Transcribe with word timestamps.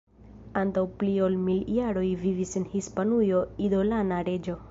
Antaŭ 0.61 0.83
pli 1.01 1.11
ol 1.25 1.35
mil 1.49 1.59
jaroj 1.75 2.07
vivis 2.23 2.55
en 2.61 2.67
Hispanujo 2.73 3.43
idolana 3.69 4.23
reĝo. 4.31 4.59